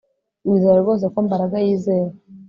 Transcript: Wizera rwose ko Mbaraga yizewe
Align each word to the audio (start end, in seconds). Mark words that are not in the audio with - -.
Wizera 0.47 0.79
rwose 0.83 1.05
ko 1.13 1.17
Mbaraga 1.27 1.55
yizewe 1.65 2.11